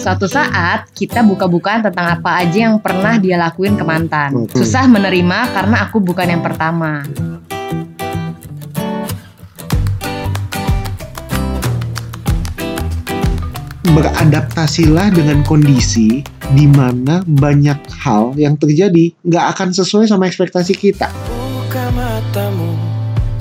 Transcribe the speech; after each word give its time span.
Suatu 0.00 0.24
saat 0.24 0.88
kita 0.96 1.20
buka-bukaan 1.20 1.84
tentang 1.84 2.16
apa 2.16 2.40
aja 2.40 2.72
yang 2.72 2.80
pernah 2.80 3.20
dia 3.20 3.36
lakuin 3.36 3.76
ke 3.76 3.84
mantan. 3.84 4.48
Susah 4.48 4.88
menerima 4.88 5.52
karena 5.52 5.76
aku 5.84 6.00
bukan 6.00 6.24
yang 6.24 6.40
pertama. 6.40 7.04
beradaptasilah 13.90 15.10
dengan 15.10 15.42
kondisi 15.42 16.22
di 16.54 16.64
mana 16.70 17.26
banyak 17.26 17.74
hal 18.00 18.32
yang 18.38 18.54
terjadi 18.54 19.10
nggak 19.26 19.44
akan 19.52 19.74
sesuai 19.74 20.06
sama 20.06 20.30
ekspektasi 20.30 20.78
kita. 20.78 21.10
Buka 21.26 21.90
matamu, 21.92 22.78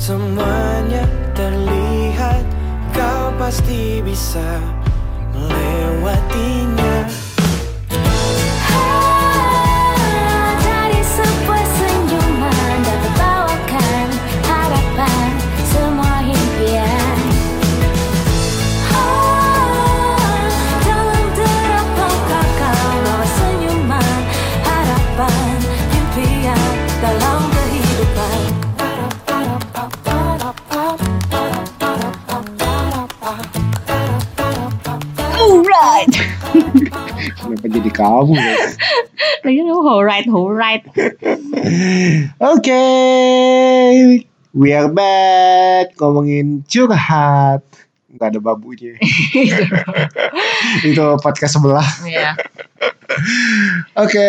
semuanya 0.01 1.05
terlihat 1.37 2.43
Kau 2.97 3.29
pasti 3.37 4.01
bisa 4.01 4.57
melewatinya 6.09 6.49
Dari 6.49 6.58
kamu? 38.19 38.33
guys? 38.35 38.75
Lagi 39.47 39.59
lu 39.63 39.79
alright, 39.87 40.27
alright. 40.27 40.83
Oke, 42.43 42.83
we 44.51 44.75
are 44.75 44.91
back 44.91 45.95
ngomongin 45.95 46.67
curhat. 46.67 47.63
Nggak 48.11 48.27
ada 48.35 48.39
babunya. 48.43 48.99
Itu 50.87 51.15
podcast 51.23 51.55
sebelah. 51.55 51.87
Iya. 52.03 52.35
Oke, 53.95 54.27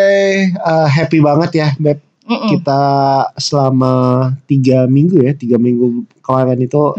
eh, 0.55 0.86
happy 0.86 1.18
banget 1.18 1.50
ya, 1.58 1.68
Beb. 1.80 1.98
Kita 2.30 2.83
selama 3.42 4.30
tiga 4.46 4.86
minggu 4.86 5.18
ya, 5.27 5.34
tiga 5.34 5.58
minggu 5.58 6.06
kemarin 6.22 6.62
itu. 6.62 6.94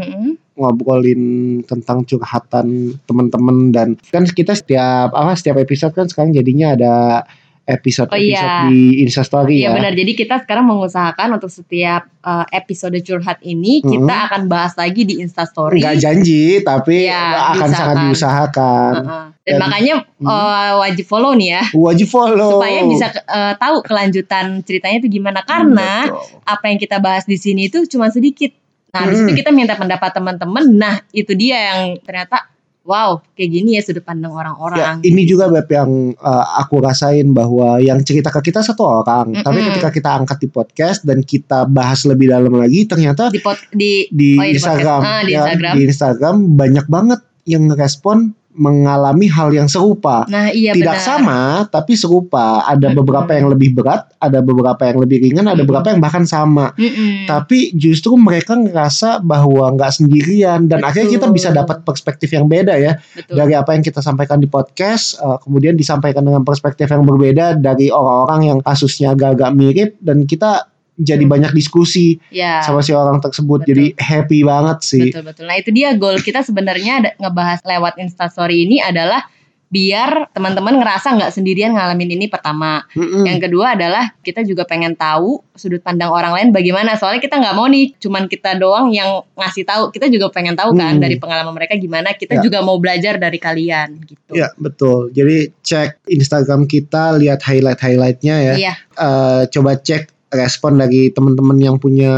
Ngobrolin 0.53 1.21
tentang 1.63 2.03
curhatan 2.03 2.67
teman-teman 3.03 3.71
dan 3.71 3.87
kan 4.09 4.23
kita 4.25 4.51
setiap 4.51 5.11
apa 5.11 5.33
setiap 5.33 5.57
episode 5.57 5.91
kan 5.91 6.05
sekarang 6.05 6.31
jadinya 6.31 6.75
ada 6.75 6.93
episode 7.61 8.09
Oh, 8.11 8.17
episode 8.17 8.35
iya. 8.51 8.67
di 8.67 8.99
Instastory 8.99 9.63
Iya 9.63 9.69
ya. 9.71 9.75
benar. 9.77 9.93
Jadi 9.95 10.11
kita 10.17 10.43
sekarang 10.43 10.65
mengusahakan 10.67 11.39
untuk 11.39 11.47
setiap 11.47 12.03
uh, 12.19 12.43
episode 12.51 12.97
curhat 12.99 13.39
ini 13.41 13.79
Mm-mm. 13.79 14.01
kita 14.01 14.15
akan 14.27 14.41
bahas 14.51 14.73
lagi 14.75 15.07
di 15.07 15.21
Instastory. 15.23 15.79
Nggak 15.79 15.97
janji 16.01 16.59
tapi 16.65 17.07
Iya, 17.07 17.55
akan 17.55 17.69
sangat 17.71 17.95
diusahakan. 18.03 18.93
Uh-uh. 18.97 19.25
Dan, 19.41 19.53
Dan- 19.55 19.61
makanya 19.61 19.93
uh, 20.19 20.73
wajib 20.79 21.05
follow 21.05 21.33
nih 21.33 21.49
ya 21.55 21.63
Wajib 21.71 22.07
follow. 22.09 22.59
supaya 22.59 22.81
bisa 22.83 23.07
uh, 23.25 23.53
tahu 23.55 23.81
kelanjutan 23.81 24.61
ceritanya 24.61 24.97
itu 24.99 25.09
gimana 25.09 25.41
karena 25.41 26.05
Betul. 26.05 26.43
apa 26.43 26.65
yang 26.67 26.77
kita 26.77 26.97
bahas 26.97 27.23
di 27.23 27.37
sini 27.37 27.65
itu 27.65 27.85
cuma 27.85 28.09
sedikit. 28.09 28.51
Nah, 28.91 29.01
di 29.03 29.13
Mm. 29.13 29.19
situ 29.23 29.31
kita 29.39 29.51
minta 29.51 29.73
pendapat 29.73 30.11
teman-teman. 30.11 30.65
Nah, 30.69 30.95
itu 31.11 31.31
dia 31.33 31.57
yang 31.71 31.99
ternyata 32.03 32.51
wow, 32.81 33.21
kayak 33.37 33.49
gini 33.53 33.77
ya 33.77 33.81
sudut 33.85 34.01
pandang 34.01 34.33
Ya, 34.33 34.37
orang-orang. 34.41 35.05
ini 35.05 35.21
juga 35.23 35.45
Beb 35.47 35.69
yang 35.69 35.91
uh, 36.17 36.45
aku 36.57 36.81
rasain 36.81 37.29
bahwa 37.29 37.77
yang 37.77 38.01
cerita 38.01 38.27
ke 38.27 38.41
kita 38.41 38.59
satu 38.59 38.81
orang, 38.83 39.31
Mm-mm. 39.31 39.45
tapi 39.45 39.59
ketika 39.69 39.89
kita 39.93 40.09
angkat 40.17 40.37
di 40.41 40.49
podcast 40.49 41.05
dan 41.05 41.21
kita 41.21 41.69
bahas 41.69 42.03
lebih 42.03 42.27
dalam 42.27 42.51
lagi, 42.51 42.83
ternyata 42.83 43.29
di 43.29 43.37
pot 43.37 43.55
di 43.71 44.09
di 44.09 44.33
Oh 44.33 44.43
iya, 44.43 44.49
di 44.49 44.57
Instagram. 44.57 45.01
Ah, 45.05 45.21
di 45.21 45.31
ya, 45.31 45.39
Instagram. 45.45 45.73
di 45.77 45.81
Instagram 45.85 46.35
banyak 46.57 46.85
banget 46.89 47.19
yang 47.45 47.63
ngerespon 47.69 48.33
mengalami 48.51 49.31
hal 49.31 49.51
yang 49.55 49.67
serupa. 49.71 50.27
Nah, 50.27 50.51
iya 50.51 50.75
Tidak 50.75 50.97
benar. 50.97 51.03
sama, 51.03 51.39
tapi 51.71 51.95
serupa. 51.95 52.67
Ada 52.67 52.91
beberapa 52.91 53.31
yang 53.31 53.47
lebih 53.51 53.75
berat, 53.75 54.11
ada 54.19 54.43
beberapa 54.43 54.83
yang 54.83 54.99
lebih 54.99 55.23
ringan, 55.23 55.47
ada 55.47 55.63
beberapa 55.63 55.91
yang 55.91 56.03
bahkan 56.03 56.27
sama. 56.27 56.75
Mm-mm. 56.75 57.27
Tapi 57.27 57.71
justru 57.75 58.19
mereka 58.19 58.59
ngerasa 58.59 59.23
bahwa 59.23 59.71
nggak 59.75 59.91
sendirian 59.91 60.67
dan 60.67 60.83
Betul. 60.83 60.87
akhirnya 60.91 61.09
kita 61.15 61.27
bisa 61.31 61.49
dapat 61.55 61.83
perspektif 61.87 62.31
yang 62.35 62.51
beda 62.51 62.75
ya 62.75 62.99
Betul. 62.99 63.35
dari 63.39 63.53
apa 63.55 63.71
yang 63.71 63.83
kita 63.83 64.03
sampaikan 64.03 64.39
di 64.43 64.47
podcast, 64.51 65.19
eh, 65.19 65.37
kemudian 65.43 65.79
disampaikan 65.79 66.23
dengan 66.27 66.43
perspektif 66.43 66.91
yang 66.91 67.07
berbeda 67.07 67.55
dari 67.59 67.87
orang-orang 67.87 68.41
yang 68.51 68.59
kasusnya 68.59 69.15
agak-agak 69.15 69.51
mirip 69.55 69.89
dan 70.03 70.27
kita 70.27 70.70
jadi 70.95 71.23
Hmm. 71.23 71.33
banyak 71.33 71.51
diskusi 71.51 72.19
Ya. 72.29 72.61
sama 72.61 72.81
si 72.81 72.91
orang 72.91 73.19
tersebut. 73.19 73.63
Betul. 73.63 73.69
Jadi 73.71 73.85
happy 73.97 74.39
banget 74.43 74.77
sih. 74.81 75.09
Betul 75.09 75.23
betul. 75.23 75.43
Nah 75.47 75.55
itu 75.57 75.69
dia 75.71 75.95
goal 75.95 76.17
kita 76.17 76.41
sebenarnya 76.41 77.15
ngebahas 77.17 77.63
lewat 77.63 77.97
Instastory 77.97 78.65
ini 78.65 78.77
adalah 78.79 79.23
biar 79.71 80.27
teman-teman 80.35 80.83
ngerasa 80.83 81.15
nggak 81.15 81.31
sendirian 81.31 81.71
ngalamin 81.71 82.19
ini 82.19 82.27
pertama. 82.27 82.83
Mm-mm. 82.91 83.23
Yang 83.23 83.47
kedua 83.47 83.79
adalah 83.79 84.11
kita 84.19 84.43
juga 84.43 84.67
pengen 84.67 84.99
tahu 84.99 85.39
sudut 85.55 85.79
pandang 85.79 86.11
orang 86.11 86.35
lain 86.35 86.47
bagaimana. 86.51 86.99
Soalnya 86.99 87.23
kita 87.23 87.39
nggak 87.39 87.55
mau 87.55 87.71
nih 87.71 87.95
cuman 87.95 88.27
kita 88.27 88.59
doang 88.59 88.91
yang 88.91 89.23
ngasih 89.31 89.63
tahu. 89.63 89.95
Kita 89.95 90.11
juga 90.11 90.27
pengen 90.27 90.59
tahu 90.59 90.75
kan 90.75 90.99
Hmm. 90.99 91.03
dari 91.07 91.15
pengalaman 91.15 91.55
mereka 91.55 91.79
gimana. 91.79 92.11
Kita 92.11 92.35
Ya. 92.35 92.41
juga 92.43 92.59
mau 92.59 92.75
belajar 92.83 93.15
dari 93.15 93.39
kalian 93.39 93.95
gitu. 94.03 94.35
Ya 94.35 94.51
betul. 94.59 95.07
Jadi 95.15 95.55
cek 95.63 96.03
Instagram 96.03 96.67
kita, 96.67 97.15
lihat 97.15 97.39
highlight-highlightnya 97.39 98.35
ya. 98.43 98.53
Iya. 98.59 98.73
Eh, 98.75 99.41
coba 99.55 99.79
cek 99.79 100.11
respon 100.31 100.79
dari 100.79 101.11
teman-teman 101.11 101.55
yang 101.55 101.75
punya 101.75 102.11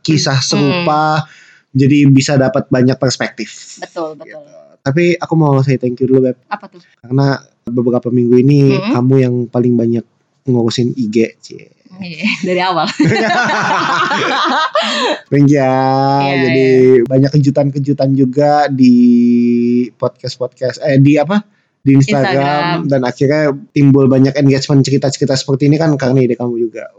kisah 0.00 0.36
Hmm. 0.36 0.46
serupa. 0.46 1.24
Jadi 1.68 2.08
bisa 2.08 2.36
dapat 2.36 2.68
banyak 2.68 2.96
perspektif. 2.96 3.76
Betul 3.78 4.16
betul. 4.16 4.40
Tapi 4.78 5.16
aku 5.16 5.34
mau 5.34 5.52
say 5.60 5.76
thank 5.76 5.98
you 5.98 6.06
dulu 6.06 6.28
Beb. 6.28 6.36
Apa 6.48 6.64
tuh? 6.66 6.80
Karena 6.98 7.36
beberapa 7.64 8.08
minggu 8.08 8.36
ini 8.36 8.72
Mm-mm. 8.72 8.92
kamu 8.94 9.14
yang 9.18 9.34
paling 9.46 9.74
banyak 9.74 10.04
ngurusin 10.44 10.96
IG. 10.96 11.16
Cie. 11.38 11.68
Iya, 11.98 12.28
dari 12.42 12.60
awal. 12.62 12.86
Thank 15.30 15.50
you. 15.50 15.60
Iya, 15.60 16.34
Jadi 16.46 16.66
banyak 17.04 17.30
kejutan-kejutan 17.34 18.10
juga 18.14 18.68
di 18.68 18.94
podcast-podcast 19.92 20.80
eh 20.80 20.96
di 20.98 21.16
apa? 21.16 21.40
Di 21.78 21.94
Instagram, 21.94 22.84
Instagram. 22.84 22.90
dan 22.90 23.00
akhirnya 23.02 23.42
timbul 23.70 24.06
banyak 24.06 24.34
engagement 24.36 24.82
cerita-cerita 24.82 25.34
seperti 25.34 25.68
ini 25.68 25.76
kan 25.76 25.94
karena 25.96 26.20
ide 26.22 26.34
kamu 26.34 26.58
juga. 26.60 26.90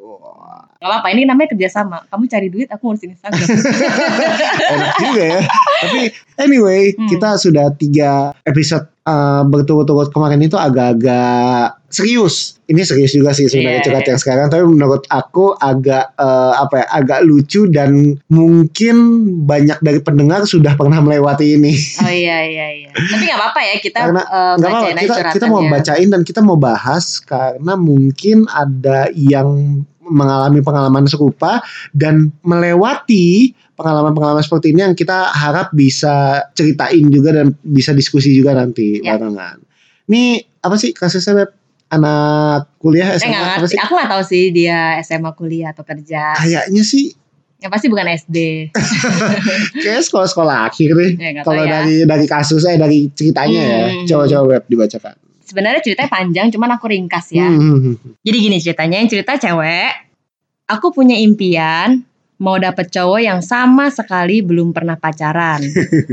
Gak 0.79 0.88
apa-apa 0.88 1.12
ini 1.12 1.28
namanya 1.28 1.51
kerjasama. 1.51 2.07
Kamu 2.07 2.23
cari 2.31 2.47
duit, 2.47 2.72
aku 2.72 2.88
ngurusin 2.88 3.12
Instagram. 3.12 3.35
enak 4.79 4.91
juga 5.03 5.23
ya. 5.28 5.40
Tapi 5.84 6.01
anyway, 6.40 6.95
Hmm. 6.95 7.12
kita 7.12 7.35
sudah 7.35 7.75
tiga 7.75 8.31
episode 8.47 8.88
uh, 9.03 9.44
berturut-turut 9.44 10.07
kemarin 10.07 10.40
itu 10.40 10.56
agak-agak 10.56 11.75
serius. 11.91 12.63
Ini 12.72 12.88
serius 12.88 13.12
juga 13.12 13.35
sih 13.35 13.51
sebenarnya 13.51 13.84
Iya, 13.84 13.85
curhat 13.91 14.03
iya. 14.07 14.09
yang 14.16 14.19
sekarang, 14.23 14.47
tapi 14.47 14.63
menurut 14.63 15.03
aku 15.12 15.51
agak 15.59 16.16
uh, 16.16 16.56
apa 16.56 16.75
ya, 16.79 16.85
agak 16.96 17.19
lucu 17.28 17.67
dan 17.67 18.16
mungkin 18.31 18.96
banyak 19.44 19.84
dari 19.84 20.00
pendengar 20.00 20.47
sudah 20.47 20.79
pernah 20.79 21.03
melewati 21.03 21.59
ini. 21.59 21.75
Oh 22.00 22.07
iya 22.07 22.40
iya 22.47 22.67
iya. 22.72 22.90
Tapi 22.96 23.28
nggak 23.28 23.35
apa-apa 23.35 23.59
ya 23.67 23.75
kita 23.84 23.97
Karena 24.00 24.23
apa-apa, 24.23 24.63
bacain 24.63 24.96
aja 24.96 25.03
kita, 25.03 25.31
kita 25.35 25.46
mau 25.51 25.61
bacain 25.67 26.07
dan 26.07 26.22
kita 26.23 26.40
mau 26.40 26.56
bahas 26.56 27.19
karena 27.19 27.73
mungkin 27.75 28.47
ada 28.47 29.11
yang 29.11 29.84
mengalami 30.09 30.59
pengalaman 30.59 31.06
serupa 31.06 31.62
dan 31.94 32.34
melewati 32.44 33.53
pengalaman-pengalaman 33.74 34.44
seperti 34.44 34.74
ini 34.74 34.84
yang 34.84 34.94
kita 34.94 35.31
harap 35.31 35.72
bisa 35.72 36.44
ceritain 36.52 37.08
juga 37.08 37.31
dan 37.31 37.56
bisa 37.64 37.96
diskusi 37.96 38.34
juga 38.34 38.52
nanti 38.52 39.00
Ya. 39.00 39.16
barengan. 39.16 39.64
Ini 40.09 40.24
apa 40.59 40.76
sih 40.76 40.91
kasusnya 40.91 41.46
Beb? 41.46 41.52
Anak 41.90 42.70
kuliah 42.78 43.17
SMA 43.17 43.34
nggak 43.34 43.58
apa 43.58 43.66
sih? 43.66 43.78
Aku 43.82 43.97
nggak 43.97 44.09
tahu 44.14 44.23
sih 44.23 44.44
dia 44.53 45.02
SMA 45.02 45.34
kuliah 45.34 45.73
atau 45.73 45.82
kerja. 45.82 46.38
Kayaknya 46.38 46.84
sih 46.85 47.14
Yang 47.59 47.72
pasti 47.76 47.88
bukan 47.91 48.08
SD. 48.14 48.38
kayak 49.84 50.02
sekolah-sekolah 50.06 50.72
akhir 50.72 50.90
nih. 50.96 51.11
Ya, 51.20 51.32
Kalau 51.44 51.64
ya. 51.66 51.82
dari 51.82 51.96
dari 52.08 52.26
kasusnya 52.26 52.79
dari 52.79 53.09
ceritanya 53.11 53.61
ya. 53.61 53.84
Hmm. 53.91 54.06
Coba-coba 54.06 54.44
Beb 54.53 54.64
dibacakan. 54.70 55.16
Sebenarnya 55.49 55.81
ceritanya 55.81 56.13
panjang, 56.13 56.47
cuman 56.53 56.78
aku 56.78 56.85
ringkas 56.93 57.34
ya. 57.34 57.49
Hmm. 57.49 57.97
Jadi 58.22 58.37
gini 58.37 58.61
ceritanya, 58.61 59.01
yang 59.01 59.09
cerita 59.09 59.34
cewek. 59.41 60.05
Aku 60.69 60.93
punya 60.93 61.17
impian 61.17 62.05
mau 62.40 62.55
dapet 62.61 62.93
cowok 62.93 63.19
yang 63.19 63.41
sama 63.43 63.90
sekali 63.90 64.46
belum 64.46 64.72
pernah 64.72 64.96
pacaran. 64.96 65.59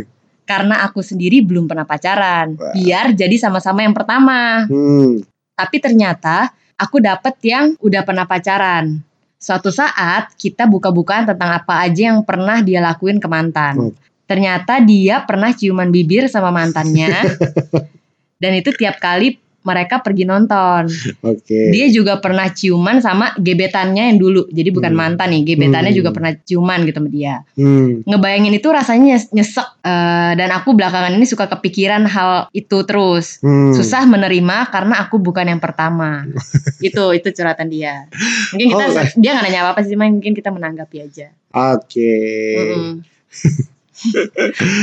Karena 0.50 0.86
aku 0.86 1.02
sendiri 1.02 1.42
belum 1.42 1.68
pernah 1.68 1.84
pacaran. 1.84 2.54
Biar 2.72 3.12
jadi 3.12 3.34
sama-sama 3.36 3.82
yang 3.82 3.92
pertama. 3.92 4.64
Hmm. 4.64 5.20
Tapi 5.52 5.76
ternyata 5.82 6.54
aku 6.78 7.02
dapet 7.02 7.34
yang 7.42 7.74
udah 7.82 8.02
pernah 8.06 8.24
pacaran. 8.24 9.02
Suatu 9.36 9.74
saat 9.74 10.32
kita 10.38 10.70
buka-bukaan 10.70 11.26
tentang 11.26 11.50
apa 11.50 11.82
aja 11.82 12.14
yang 12.14 12.22
pernah 12.22 12.62
dia 12.62 12.78
lakuin 12.78 13.18
ke 13.18 13.26
mantan. 13.26 13.90
Hmm. 13.90 13.92
Ternyata 14.26 14.82
dia 14.82 15.22
pernah 15.22 15.50
ciuman 15.54 15.90
bibir 15.90 16.26
sama 16.30 16.54
mantannya. 16.54 17.10
Dan 18.36 18.52
itu 18.54 18.70
tiap 18.72 19.00
kali 19.00 19.36
mereka 19.66 19.98
pergi 19.98 20.22
nonton. 20.22 20.86
Oke. 21.26 21.74
Dia 21.74 21.90
juga 21.90 22.22
pernah 22.22 22.46
ciuman 22.46 23.02
sama 23.02 23.34
gebetannya 23.34 24.14
yang 24.14 24.18
dulu. 24.22 24.46
Jadi 24.46 24.70
bukan 24.70 24.94
Hmm. 24.94 25.18
mantan 25.18 25.34
nih, 25.34 25.42
gebetannya 25.42 25.90
Hmm. 25.90 25.98
juga 25.98 26.14
pernah 26.14 26.30
ciuman 26.38 26.86
gitu 26.86 27.02
sama 27.02 27.10
dia. 27.10 27.42
Hmm. 27.58 28.06
Ngebayangin 28.06 28.54
itu 28.54 28.68
rasanya 28.70 29.18
nyes- 29.18 29.32
nyesek 29.34 29.66
Eh, 29.86 30.32
dan 30.34 30.50
aku 30.50 30.74
belakangan 30.74 31.14
ini 31.14 31.22
suka 31.22 31.46
kepikiran 31.46 32.10
hal 32.10 32.50
itu 32.50 32.82
terus. 32.82 33.38
Hmm. 33.38 33.70
Susah 33.70 34.02
menerima 34.02 34.66
karena 34.66 34.98
aku 34.98 35.22
bukan 35.22 35.46
yang 35.46 35.62
pertama. 35.62 36.26
itu 36.82 37.14
itu 37.14 37.28
curhatan 37.30 37.70
dia. 37.70 38.10
Mungkin 38.50 38.66
kita 38.74 38.84
Oh, 38.90 39.06
dia 39.14 39.30
nggak 39.34 39.44
nanya 39.46 39.60
apa-apa 39.62 39.86
sih, 39.86 39.94
mungkin 39.94 40.34
kita 40.34 40.50
menanggapi 40.50 41.06
aja. 41.06 41.30
Oke. 41.54 42.18
Mm-mm. 42.58 42.92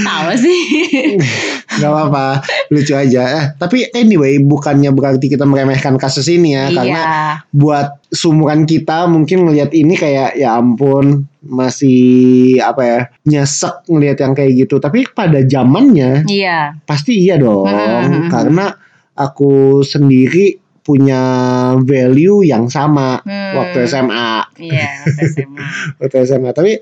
Tahu 0.04 0.30
sih. 0.36 0.62
Gak 1.77 1.89
apa-apa, 1.89 2.42
lucu 2.74 2.94
aja. 2.94 3.21
Eh, 3.39 3.45
tapi 3.57 3.86
anyway, 3.94 4.42
bukannya 4.42 4.89
berarti 4.89 5.30
kita 5.30 5.45
meremehkan 5.45 5.95
kasus 5.98 6.25
ini 6.30 6.57
ya, 6.57 6.69
karena 6.74 7.01
iya. 7.01 7.21
buat 7.54 8.01
sumuran 8.10 8.65
kita 8.65 9.06
mungkin 9.06 9.45
ngelihat 9.45 9.74
ini 9.74 9.94
kayak 9.94 10.38
ya 10.38 10.57
ampun 10.57 11.25
masih 11.44 12.57
apa 12.63 12.81
ya 12.81 13.00
nyesek 13.25 13.86
ngelihat 13.89 14.18
yang 14.24 14.33
kayak 14.33 14.51
gitu. 14.65 14.80
Tapi 14.80 15.06
pada 15.12 15.44
zamannya 15.44 16.25
Iya. 16.25 16.81
pasti 16.86 17.19
iya 17.21 17.38
dong, 17.38 17.68
Hmm. 17.69 18.30
karena 18.33 18.74
aku 19.13 19.81
sendiri 19.86 20.57
punya 20.83 21.21
value 21.80 22.44
yang 22.44 22.68
sama 22.68 23.21
Hmm. 23.24 23.56
waktu 23.56 23.88
SMA. 23.88 24.51
Iya, 24.60 24.89
waktu 25.07 25.21
SMA. 25.31 25.63
waktu 26.01 26.15
SMA. 26.27 26.51
Tapi 26.51 26.74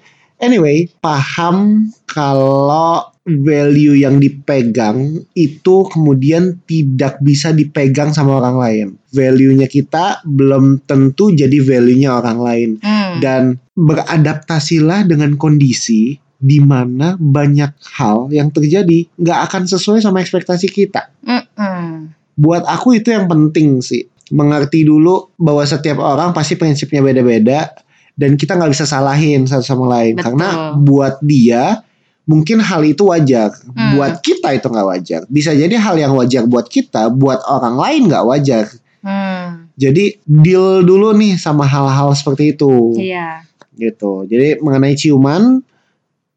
anyway, 0.41 0.89
paham 0.99 1.87
kalau 2.09 3.07
value 3.21 4.01
yang 4.01 4.17
dipegang 4.17 5.21
itu 5.37 5.75
kemudian 5.87 6.57
tidak 6.65 7.21
bisa 7.21 7.53
dipegang 7.53 8.11
sama 8.11 8.41
orang 8.41 8.57
lain. 8.57 8.87
Value-nya 9.13 9.69
kita 9.69 10.25
belum 10.25 10.83
tentu 10.89 11.29
jadi 11.31 11.61
value-nya 11.61 12.17
orang 12.17 12.39
lain. 12.41 12.69
Hmm. 12.81 13.21
Dan 13.21 13.61
beradaptasilah 13.77 15.05
dengan 15.05 15.37
kondisi 15.37 16.17
di 16.41 16.57
mana 16.57 17.13
banyak 17.21 17.77
hal 18.01 18.33
yang 18.33 18.49
terjadi 18.49 19.05
nggak 19.13 19.39
akan 19.45 19.69
sesuai 19.69 20.01
sama 20.01 20.25
ekspektasi 20.25 20.73
kita. 20.73 21.13
Mm-mm. 21.21 22.09
Buat 22.33 22.65
aku 22.65 22.97
itu 22.97 23.13
yang 23.13 23.29
penting 23.29 23.77
sih. 23.85 24.09
Mengerti 24.33 24.81
dulu 24.81 25.29
bahwa 25.37 25.61
setiap 25.61 26.01
orang 26.01 26.33
pasti 26.33 26.57
prinsipnya 26.57 27.05
beda-beda 27.05 27.69
dan 28.15 28.35
kita 28.35 28.55
nggak 28.55 28.71
bisa 28.71 28.85
salahin 28.85 29.47
satu 29.47 29.63
sama 29.63 29.85
lain 29.87 30.15
Betul. 30.17 30.25
karena 30.35 30.47
buat 30.75 31.19
dia 31.23 31.83
mungkin 32.21 32.61
hal 32.61 32.85
itu 32.85 33.03
wajar, 33.09 33.51
Hmm. 33.73 33.97
buat 33.97 34.21
kita 34.21 34.55
itu 34.55 34.67
nggak 34.69 34.87
wajar. 34.87 35.21
Bisa 35.27 35.51
jadi 35.51 35.73
hal 35.75 35.97
yang 35.97 36.13
wajar 36.15 36.45
buat 36.45 36.69
kita, 36.69 37.09
buat 37.11 37.41
orang 37.43 37.75
lain 37.75 38.01
nggak 38.07 38.25
wajar. 38.29 38.65
Hmm. 39.01 39.67
Jadi 39.75 40.21
deal 40.23 40.85
dulu 40.85 41.11
nih 41.17 41.35
sama 41.35 41.65
hal-hal 41.65 42.13
seperti 42.13 42.53
itu, 42.53 42.93
Iya. 42.95 43.41
gitu. 43.75 44.29
Jadi 44.29 44.61
mengenai 44.61 44.93
ciuman, 44.93 45.59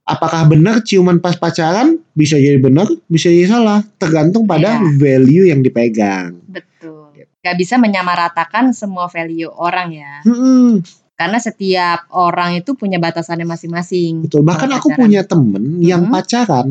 apakah 0.03 0.49
benar 0.49 0.81
ciuman 0.81 1.21
pas 1.21 1.37
pacaran? 1.37 2.01
Bisa 2.17 2.41
jadi 2.41 2.57
benar, 2.59 2.89
bisa 3.07 3.29
jadi 3.29 3.53
salah, 3.53 3.85
tergantung 4.01 4.49
pada 4.49 4.81
Iya. 4.81 4.97
value 4.97 5.53
yang 5.53 5.61
dipegang. 5.61 6.41
Betul. 6.49 7.13
Gak 7.45 7.61
bisa 7.61 7.77
menyamaratakan 7.77 8.73
semua 8.73 9.05
value 9.13 9.53
orang 9.53 9.93
ya. 9.93 10.13
Hmm, 10.25 10.81
Karena 11.15 11.39
setiap 11.39 12.11
orang 12.11 12.59
itu 12.59 12.75
punya 12.75 12.99
batasannya 12.99 13.45
masing-masing. 13.45 14.27
betul. 14.27 14.43
Bahkan 14.43 14.67
Kalau 14.67 14.77
aku 14.77 14.89
pacaran. 14.89 15.01
punya 15.01 15.21
temen 15.23 15.63
yang 15.79 16.03
Mhm. 16.05 16.11
pacaran 16.11 16.69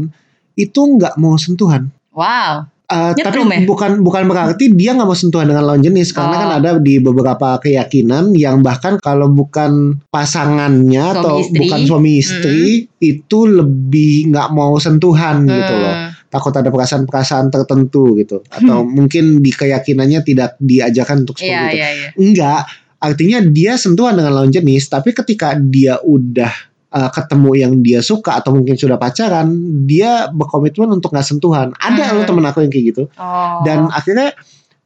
itu 0.54 0.80
nggak 0.80 1.16
mau 1.16 1.36
sentuhan. 1.36 1.88
Wow. 2.12 2.68
Uh, 2.84 3.16
tapi 3.16 3.42
ya? 3.42 3.64
bukan 3.64 4.04
bukan 4.04 4.28
berarti 4.28 4.70
dia 4.70 4.94
nggak 4.94 5.08
mau 5.08 5.16
sentuhan 5.16 5.48
dengan 5.48 5.66
lawan 5.66 5.82
jenis 5.82 6.12
karena 6.12 6.36
Oh. 6.36 6.42
kan 6.44 6.52
ada 6.54 6.70
di 6.78 7.00
beberapa 7.00 7.58
keyakinan 7.58 8.36
yang 8.36 8.60
bahkan 8.60 9.00
kalau 9.00 9.26
bukan 9.28 9.98
pasangannya 10.12 11.02
Suami 11.02 11.18
atau 11.18 11.34
istri. 11.40 11.58
bukan 11.58 11.80
suami 11.84 12.12
istri 12.18 12.62
itu 13.00 13.40
lebih 13.46 14.30
nggak 14.30 14.50
mau 14.52 14.76
sentuhan 14.78 15.42
gitu 15.44 15.74
loh 15.74 15.96
Hmm. 15.96 16.10
takut 16.28 16.54
ada 16.54 16.68
perasaan-perasaan 16.68 17.48
tertentu 17.50 18.14
gitu 18.16 18.44
atau 18.46 18.84
mungkin 19.00 19.40
di 19.40 19.50
keyakinannya 19.50 20.20
tidak 20.22 20.60
diajarkan 20.60 21.24
untuk 21.24 21.38
seperti 21.38 21.50
Iya, 21.50 21.66
itu 21.66 21.76
iya, 21.76 21.90
iya. 21.90 22.10
enggak 22.16 22.62
artinya 23.04 23.44
dia 23.44 23.76
sentuhan 23.76 24.16
dengan 24.16 24.32
lawan 24.32 24.50
jenis 24.50 24.88
tapi 24.88 25.12
ketika 25.12 25.60
dia 25.60 26.00
udah 26.00 26.50
uh, 26.96 27.10
ketemu 27.12 27.50
yang 27.60 27.74
dia 27.84 28.00
suka 28.00 28.40
atau 28.40 28.56
mungkin 28.56 28.80
sudah 28.80 28.96
pacaran 28.96 29.52
dia 29.84 30.32
berkomitmen 30.32 30.88
untuk 30.88 31.12
nggak 31.12 31.28
sentuhan 31.28 31.76
ada 31.84 32.04
Hmm. 32.08 32.16
loh 32.16 32.24
temen 32.24 32.46
aku 32.48 32.64
yang 32.64 32.72
kayak 32.72 32.86
gitu 32.96 33.04
Oh. 33.20 33.60
dan 33.68 33.92
akhirnya 33.92 34.32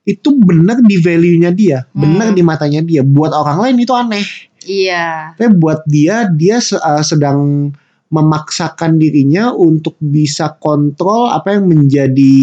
itu 0.07 0.33
benar 0.39 0.81
di 0.81 0.97
value-nya 0.97 1.53
dia 1.53 1.85
benar 1.93 2.33
Hmm. 2.33 2.37
di 2.37 2.41
matanya 2.41 2.81
dia 2.81 3.05
buat 3.05 3.29
orang 3.29 3.61
lain 3.61 3.75
itu 3.85 3.93
aneh 3.93 4.25
iya. 4.65 5.37
tapi 5.37 5.53
buat 5.53 5.85
dia 5.85 6.25
dia 6.33 6.57
uh, 6.57 7.03
sedang 7.05 7.69
memaksakan 8.07 8.95
dirinya 8.95 9.51
untuk 9.51 9.99
bisa 9.99 10.55
kontrol 10.55 11.27
apa 11.27 11.59
yang 11.59 11.67
menjadi 11.67 12.35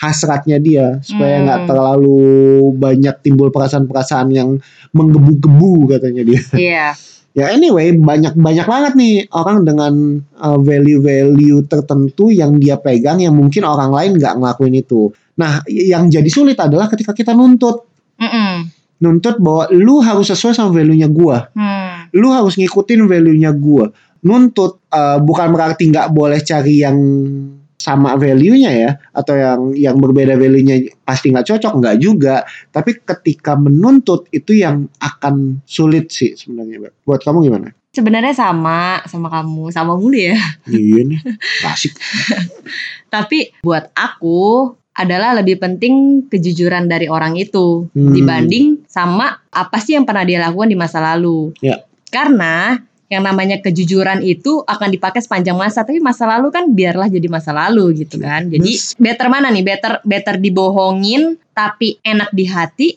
hasratnya 0.00 0.56
dia 0.56 0.86
supaya 1.04 1.36
Hmm. 1.36 1.44
nggak 1.44 1.62
terlalu 1.68 2.20
banyak 2.74 3.16
timbul 3.20 3.52
perasaan-perasaan 3.52 4.28
yang 4.32 4.56
menggebu-gebu 4.96 5.92
katanya 5.92 6.22
dia. 6.24 6.40
Iya. 6.56 6.86
Ya 7.32 7.48
anyway 7.48 7.96
banyak 7.96 8.36
banyak 8.36 8.66
banget 8.68 8.92
nih 8.92 9.14
orang 9.32 9.64
dengan 9.64 9.92
uh, 10.36 10.58
value-value 10.60 11.64
tertentu 11.64 12.28
yang 12.28 12.60
dia 12.60 12.76
pegang 12.76 13.24
yang 13.24 13.32
mungkin 13.32 13.64
orang 13.64 13.88
lain 13.88 14.20
nggak 14.20 14.36
ngelakuin 14.36 14.76
itu. 14.76 15.08
Nah 15.40 15.64
yang 15.64 16.12
jadi 16.12 16.28
sulit 16.28 16.60
adalah 16.60 16.92
ketika 16.92 17.16
kita 17.16 17.32
nuntut 17.32 17.88
Mm-mm. 18.20 18.68
nuntut 19.00 19.40
bahwa 19.40 19.64
lu 19.72 20.04
harus 20.04 20.28
sesuai 20.28 20.52
sama 20.52 20.76
value-nya 20.76 21.08
gua 21.08 21.48
Hmm. 21.56 22.12
lu 22.12 22.28
harus 22.28 22.60
ngikutin 22.60 23.08
value-nya 23.08 23.52
gue. 23.56 23.84
Nuntut 24.22 24.86
uh, 24.88 25.18
bukan 25.18 25.50
berarti 25.50 25.90
nggak 25.90 26.14
boleh 26.14 26.38
cari 26.40 26.82
yang 26.82 26.96
sama 27.74 28.14
value-nya 28.14 28.70
ya 28.70 28.90
atau 29.10 29.34
yang 29.34 29.60
yang 29.74 29.96
berbeda 29.98 30.38
value-nya 30.38 31.02
pasti 31.02 31.34
nggak 31.34 31.46
cocok 31.50 31.72
nggak 31.82 31.96
juga. 31.98 32.46
Tapi 32.70 33.02
ketika 33.02 33.58
menuntut 33.58 34.30
itu 34.30 34.54
yang 34.54 34.86
akan 35.02 35.58
sulit 35.66 36.14
sih 36.14 36.38
sebenarnya. 36.38 36.94
Buat 37.02 37.26
kamu 37.26 37.42
gimana? 37.42 37.74
Sebenarnya 37.92 38.32
sama 38.32 39.02
sama 39.04 39.28
kamu, 39.28 39.68
sama 39.74 39.98
mulu 39.98 40.16
ya. 40.16 40.38
iya 40.70 41.02
nih, 41.04 41.18
asik. 41.74 41.92
Tapi 43.10 43.52
buat 43.60 43.90
aku 43.92 44.72
adalah 44.92 45.32
lebih 45.36 45.56
penting 45.60 46.24
kejujuran 46.28 46.84
dari 46.86 47.08
orang 47.08 47.36
itu 47.36 47.88
Hmm. 47.92 48.12
dibanding 48.12 48.84
sama 48.88 49.40
apa 49.48 49.76
sih 49.80 49.96
yang 49.96 50.04
pernah 50.04 50.24
dia 50.24 50.40
lakukan 50.40 50.68
di 50.70 50.78
masa 50.78 51.00
lalu. 51.02 51.52
Ya. 51.60 51.80
Karena 52.12 52.76
yang 53.12 53.28
namanya 53.28 53.60
kejujuran 53.60 54.24
itu 54.24 54.64
akan 54.64 54.88
dipakai 54.88 55.20
sepanjang 55.20 55.52
masa, 55.52 55.84
tapi 55.84 56.00
masa 56.00 56.24
lalu 56.24 56.48
kan 56.48 56.64
biarlah 56.72 57.12
jadi 57.12 57.28
masa 57.28 57.52
lalu 57.52 58.00
gitu 58.00 58.16
kan. 58.16 58.48
Jadi 58.48 58.72
better 58.96 59.28
mana 59.28 59.52
nih? 59.52 59.60
Better 59.60 60.00
better 60.00 60.40
dibohongin 60.40 61.36
tapi 61.52 62.00
enak 62.00 62.32
di 62.32 62.44
hati 62.48 62.88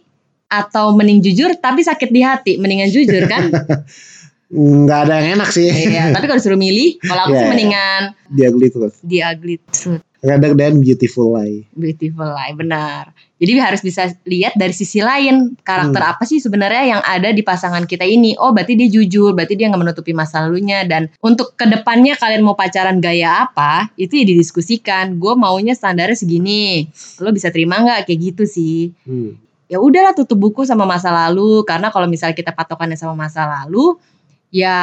atau 0.48 0.96
mending 0.96 1.20
jujur 1.20 1.52
tapi 1.60 1.84
sakit 1.84 2.10
di 2.16 2.22
hati, 2.24 2.52
mendingan 2.56 2.88
jujur 2.88 3.28
kan? 3.28 3.52
Nggak 4.56 5.00
ada 5.10 5.14
yang 5.20 5.42
enak 5.42 5.50
sih. 5.52 5.68
Iya, 5.68 6.16
tapi 6.16 6.32
kalau 6.32 6.40
disuruh 6.40 6.56
milih, 6.56 7.02
kalau 7.02 7.28
aku 7.28 7.34
Iya, 7.34 7.36
sih 7.36 7.44
iya. 7.44 7.52
mendingan 7.52 8.02
Dia 8.32 8.46
ugly 8.54 8.70
truth. 8.72 8.96
the 9.04 9.20
ugly 9.20 9.58
truth. 9.68 10.06
Rather 10.24 10.56
than 10.56 10.80
beautiful 10.80 11.36
lie. 11.36 11.66
Beautiful 11.76 12.30
lie, 12.30 12.56
benar. 12.56 13.12
Jadi 13.46 13.60
harus 13.62 13.82
bisa 13.82 14.10
lihat 14.26 14.58
dari 14.58 14.74
sisi 14.74 15.00
lain 15.00 15.54
karakter 15.62 16.02
Hmm. 16.02 16.12
apa 16.12 16.24
sih 16.26 16.42
sebenarnya 16.42 16.84
yang 16.98 17.02
ada 17.02 17.30
di 17.30 17.40
pasangan 17.40 17.86
kita 17.86 18.02
ini. 18.02 18.34
Oh, 18.36 18.50
berarti 18.50 18.74
dia 18.74 18.90
jujur, 18.90 19.32
berarti 19.32 19.54
dia 19.54 19.70
nggak 19.70 19.82
menutupi 19.86 20.12
masa 20.12 20.42
lalunya. 20.42 20.82
Dan 20.84 21.14
untuk 21.22 21.54
ke 21.54 21.64
depannya 21.64 22.18
kalian 22.18 22.42
mau 22.42 22.58
pacaran 22.58 22.98
gaya 22.98 23.46
apa, 23.46 23.94
itu 23.96 24.18
ya 24.18 24.26
didiskusikan. 24.26 25.16
Gue 25.16 25.38
maunya 25.38 25.72
standarnya 25.72 26.18
segini. 26.18 26.90
Lo 27.22 27.30
bisa 27.30 27.54
terima 27.54 27.78
nggak 27.78 28.10
kayak 28.10 28.20
gitu 28.34 28.44
sih? 28.44 28.90
Hmm. 29.06 29.38
Ya 29.70 29.78
udahlah 29.78 30.14
tutup 30.14 30.42
buku 30.42 30.66
sama 30.66 30.86
masa 30.86 31.14
lalu. 31.14 31.62
Karena 31.64 31.94
kalau 31.94 32.10
misalnya 32.10 32.34
kita 32.34 32.50
patokannya 32.52 32.98
sama 32.98 33.14
masa 33.14 33.46
lalu, 33.46 33.98
ya 34.50 34.78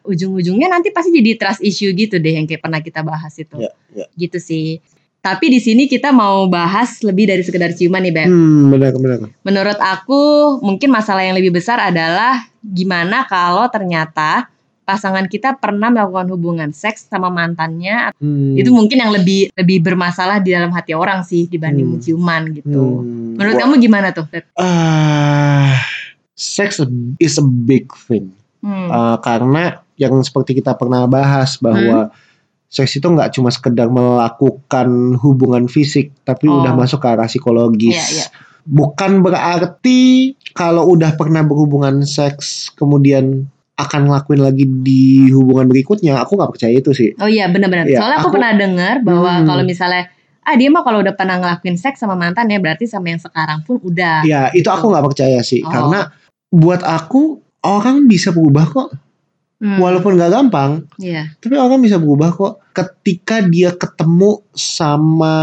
ujung-ujungnya 0.00 0.66
nanti 0.66 0.88
pasti 0.90 1.12
jadi 1.12 1.36
trust 1.36 1.60
issue 1.60 1.92
gitu 1.92 2.16
deh 2.16 2.40
yang 2.40 2.46
kayak 2.48 2.62
pernah 2.64 2.80
kita 2.80 3.04
bahas 3.04 3.36
itu 3.36 3.52
Ya, 3.60 3.70
ya. 3.92 4.06
gitu 4.16 4.38
sih. 4.40 4.80
Tapi 5.20 5.52
di 5.52 5.60
sini 5.60 5.84
kita 5.84 6.16
mau 6.16 6.48
bahas 6.48 7.04
lebih 7.04 7.28
dari 7.28 7.44
sekedar 7.44 7.76
ciuman 7.76 8.00
nih, 8.00 8.12
Beb. 8.16 8.26
Hmm, 8.32 8.72
benar 8.72 8.96
benar. 8.96 9.18
Menurut 9.44 9.76
aku, 9.76 10.22
mungkin 10.64 10.88
masalah 10.88 11.20
yang 11.28 11.36
lebih 11.36 11.52
besar 11.52 11.76
adalah 11.76 12.48
gimana 12.64 13.28
kalau 13.28 13.68
ternyata 13.68 14.48
pasangan 14.88 15.28
kita 15.30 15.60
pernah 15.60 15.86
melakukan 15.92 16.26
hubungan 16.34 16.70
seks 16.72 17.06
sama 17.06 17.28
mantannya. 17.28 18.16
Hmm. 18.16 18.56
Itu 18.56 18.72
mungkin 18.72 18.96
yang 18.96 19.12
lebih 19.12 19.52
lebih 19.54 19.84
bermasalah 19.84 20.40
di 20.40 20.56
dalam 20.56 20.72
hati 20.72 20.96
orang 20.96 21.20
sih 21.22 21.46
dibanding 21.46 21.94
Hmm. 21.94 22.02
ciuman 22.02 22.42
gitu. 22.56 23.04
Hmm. 23.04 23.36
Menurut 23.36 23.54
Wah. 23.54 23.62
kamu 23.68 23.74
gimana 23.76 24.08
tuh, 24.16 24.24
Beb? 24.24 24.48
Ah, 24.56 25.78
sex 26.32 26.80
is 27.20 27.36
a 27.36 27.44
big 27.44 27.92
thing. 28.08 28.32
Hmm. 28.64 28.88
Uh, 28.88 29.16
karena 29.20 29.84
yang 30.00 30.16
seperti 30.24 30.56
kita 30.64 30.72
pernah 30.80 31.04
bahas 31.04 31.60
bahwa 31.60 32.08
seks 32.70 32.94
itu 32.94 33.04
nggak 33.04 33.34
cuma 33.34 33.50
sekedar 33.50 33.90
melakukan 33.90 34.88
hubungan 35.16 35.66
fisik 35.66 36.14
tapi 36.22 36.46
Oh. 36.46 36.62
udah 36.62 36.72
masuk 36.72 36.98
ke 36.98 37.08
arah 37.08 37.26
psikologis 37.26 37.92
Iya, 37.92 38.06
iya. 38.16 38.26
bukan 38.62 39.20
berarti 39.20 40.00
kalau 40.52 40.86
udah 40.88 41.12
pernah 41.12 41.42
berhubungan 41.42 42.00
seks 42.00 42.70
kemudian 42.72 43.50
akan 43.74 44.06
ngelakuin 44.06 44.40
lagi 44.40 44.64
di 44.66 45.02
hubungan 45.30 45.66
berikutnya 45.66 46.16
aku 46.16 46.36
nggak 46.36 46.52
percaya 46.52 46.74
itu 46.74 46.92
sih 46.92 47.10
Oh 47.16 47.26
iya 47.26 47.48
benar-benar. 47.48 47.84
Iya, 47.84 47.96
Soalnya 47.96 48.18
aku, 48.18 48.28
aku- 48.28 48.34
pernah 48.36 48.52
dengar 48.54 48.94
bahwa 49.00 49.32
Hmm. 49.34 49.46
kalau 49.46 49.62
misalnya 49.64 50.04
ah 50.40 50.54
dia 50.54 50.68
mah 50.68 50.80
kalau 50.80 51.00
udah 51.00 51.12
pernah 51.12 51.36
ngelakuin 51.36 51.74
seks 51.74 51.98
sama 51.98 52.14
mantan 52.14 52.46
ya 52.46 52.56
berarti 52.56 52.84
sama 52.84 53.08
yang 53.08 53.18
sekarang 53.18 53.60
pun 53.60 53.76
udah. 53.78 54.22
ya 54.22 54.48
itu 54.52 54.66
aku 54.66 54.88
nggak 54.88 55.04
percaya 55.06 55.40
sih 55.40 55.60
Oh. 55.60 55.68
karena 55.68 56.12
buat 56.48 56.80
aku 56.80 57.40
orang 57.60 58.04
bisa 58.04 58.30
berubah 58.30 58.64
kok 58.66 58.88
Hmm, 59.60 59.76
walaupun 59.76 60.16
nggak 60.16 60.32
gampang 60.32 60.88
Iya. 60.96 61.36
Tapi 61.36 61.52
orang 61.52 61.84
bisa 61.84 62.00
berubah 62.00 62.32
kok 62.32 62.72
ketika 62.72 63.44
dia 63.44 63.76
ketemu 63.76 64.40
sama 64.56 65.36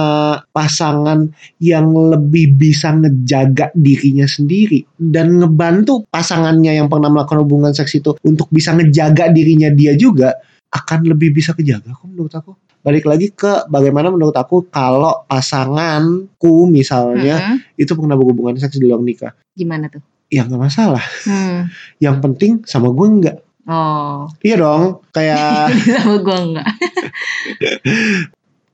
pasangan 0.50 1.30
yang 1.62 1.94
lebih 1.94 2.58
bisa 2.58 2.98
ngejaga 2.98 3.70
dirinya 3.78 4.26
sendiri 4.26 4.82
dan 4.98 5.38
ngebantu 5.38 6.02
pasangannya 6.10 6.82
yang 6.82 6.90
pernah 6.90 7.14
melakukan 7.14 7.46
hubungan 7.46 7.78
seks 7.78 8.02
itu 8.02 8.18
untuk 8.26 8.50
bisa 8.50 8.74
ngejaga 8.74 9.30
dirinya 9.30 9.70
dia 9.70 9.94
juga 9.94 10.34
akan 10.74 11.14
lebih 11.14 11.38
bisa 11.38 11.54
kejaga 11.54 11.94
kok 11.94 12.10
menurut 12.10 12.34
aku. 12.34 12.58
Balik 12.82 13.06
lagi 13.06 13.30
ke 13.36 13.70
bagaimana 13.70 14.10
menurut 14.10 14.34
aku 14.34 14.66
kalau 14.74 15.28
pasanganku 15.30 16.66
misalnya 16.72 17.38
Mm-mm. 17.54 17.78
itu 17.78 17.92
pernah 17.94 18.16
berhubungan 18.16 18.58
seks 18.58 18.80
di 18.80 18.88
luar 18.88 19.04
nikah. 19.04 19.36
Gimana 19.54 19.92
tuh? 19.94 20.02
Ya 20.28 20.44
nggak 20.44 20.60
masalah. 20.60 21.04
Hmm. 21.24 21.72
Yang 22.04 22.18
penting 22.24 22.52
sama 22.68 22.92
gue 22.92 23.08
enggak. 23.08 23.38
Oh. 23.68 24.32
Iya 24.40 24.56
dong. 24.64 25.04
Kayak 25.12 25.76
sama 26.00 26.16
gua 26.24 26.38
enggak. 26.40 26.68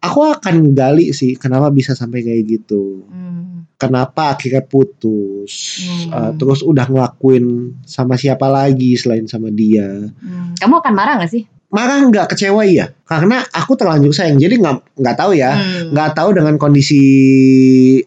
aku 0.03 0.19
akan 0.27 0.75
gali 0.77 1.15
sih 1.15 1.33
kenapa 1.39 1.73
bisa 1.73 1.97
sampai 1.97 2.21
kayak 2.21 2.43
gitu. 2.45 3.07
Hmm. 3.09 3.65
Kenapa 3.81 4.37
akhirnya 4.37 4.63
putus? 4.63 5.83
Hmm. 5.83 6.09
Uh, 6.13 6.31
terus 6.37 6.61
udah 6.61 6.87
ngelakuin 6.87 7.75
sama 7.83 8.15
siapa 8.15 8.45
lagi 8.47 8.95
selain 8.95 9.25
sama 9.25 9.49
dia? 9.49 10.07
Hmm. 10.07 10.53
Kamu 10.55 10.79
akan 10.79 10.93
marah 10.93 11.19
gak 11.19 11.33
sih? 11.33 11.43
Marah 11.73 12.05
nggak 12.05 12.37
kecewa 12.37 12.61
iya? 12.69 12.93
Karena 13.01 13.41
aku 13.49 13.73
terlanjur 13.73 14.13
sayang. 14.13 14.37
Jadi 14.37 14.61
nggak 14.61 14.93
nggak 14.93 15.15
tahu 15.17 15.33
ya. 15.33 15.57
Hmm. 15.57 15.89
Nggak 15.89 16.09
tahu 16.13 16.29
dengan 16.37 16.55
kondisi 16.61 17.01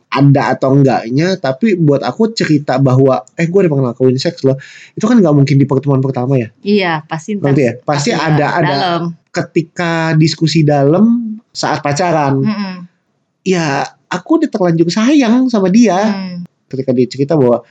ada 0.06 0.54
atau 0.54 0.78
enggaknya. 0.78 1.35
Tapi 1.42 1.75
buat 1.75 2.06
aku 2.06 2.30
cerita 2.30 2.78
bahwa 2.78 3.26
eh 3.35 3.50
gue 3.50 3.58
udah 3.58 3.70
pernah 3.70 3.85
ngelakuin 3.90 4.23
seks 4.23 4.46
loh. 4.46 4.54
Itu 4.94 5.11
kan 5.11 5.18
nggak 5.18 5.35
mungkin 5.35 5.58
di 5.58 5.66
pertemuan 5.66 5.99
pertama 5.99 6.38
ya. 6.38 6.49
Iya, 6.62 7.02
pasti 7.11 7.35
Ngerti 7.35 7.62
ya? 7.66 7.73
Pasti 7.82 8.11
ada 8.14 8.46
ada 8.54 8.70
dalam. 8.70 9.02
ketika 9.35 10.14
diskusi 10.14 10.62
dalam 10.62 11.35
saat 11.50 11.82
pacaran. 11.82 12.46
Mm-mm. 12.46 12.75
Ya 13.42 13.82
aku 14.06 14.38
udah 14.38 14.50
terlanjur 14.50 14.87
sayang 14.94 15.50
sama 15.50 15.66
dia. 15.75 15.99
Hmm. 15.99 16.37
ketika 16.66 16.90
dia 16.90 17.06
cerita 17.06 17.32
bahwa 17.38 17.62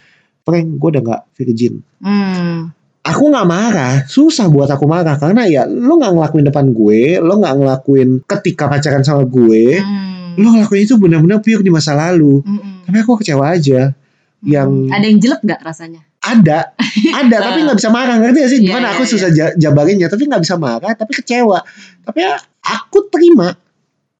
Frank 0.47 0.67
gue 0.79 0.89
udah 0.95 1.03
nggak 1.03 1.21
virgin 1.35 1.83
Hmm. 1.99 2.71
Aku 3.05 3.23
nggak 3.27 3.45
marah 3.45 3.95
susah 4.03 4.47
buat 4.47 4.67
aku 4.67 4.85
marah 4.85 5.15
karena 5.15 5.45
ya 5.45 5.63
lo 5.63 5.95
nggak 5.95 6.11
ngelakuin 6.11 6.45
depan 6.45 6.65
gue 6.71 7.19
lo 7.19 7.37
nggak 7.37 7.53
ngelakuin 7.55 8.09
ketika 8.25 8.65
pacaran 8.65 9.01
sama 9.01 9.23
gue 9.23 9.77
Hmm. 9.77 10.35
lo 10.35 10.51
ngelakuin 10.51 10.83
itu 10.83 10.95
benar-benar 10.95 11.39
pure 11.39 11.61
di 11.61 11.69
masa 11.69 11.93
lalu 11.93 12.41
Mm-mm. 12.41 12.83
tapi 12.83 12.97
aku 12.99 13.21
kecewa 13.21 13.45
aja 13.51 13.93
yang- 14.41 14.89
Hmm. 14.89 14.91
ada 14.91 15.05
yang 15.05 15.17
jelek 15.17 15.41
gak 15.41 15.61
rasanya? 15.61 16.01
ada 16.19 16.73
ada 17.13 17.35
tapi 17.39 17.61
nggak 17.63 17.77
bisa 17.77 17.89
marah 17.89 18.17
ngerti 18.17 18.37
gak 18.39 18.49
sih 18.49 18.59
Iya, 18.59 18.65
gimana 18.67 18.85
iya, 18.85 18.93
aku 18.93 19.03
susah 19.05 19.29
ja- 19.29 19.55
jabarinnya 19.55 20.07
tapi 20.07 20.25
nggak 20.25 20.41
bisa 20.41 20.57
marah 20.57 20.91
tapi 20.91 21.13
kecewa 21.13 21.61
tapi 22.01 22.19
ya 22.19 22.35
aku 22.61 23.05
terima 23.07 23.53